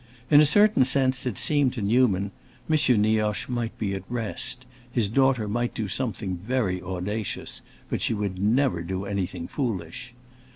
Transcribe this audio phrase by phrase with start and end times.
[0.31, 2.31] In a certain sense, it seemed to Newman,
[2.67, 2.75] M.
[3.03, 8.39] Nioche might be at rest; his daughter might do something very audacious, but she would
[8.39, 10.15] never do anything foolish.